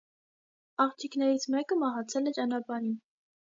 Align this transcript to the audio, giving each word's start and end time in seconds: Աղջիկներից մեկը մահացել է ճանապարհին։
Աղջիկներից 0.85 1.45
մեկը 1.57 1.79
մահացել 1.83 2.33
է 2.33 2.37
ճանապարհին։ 2.41 2.99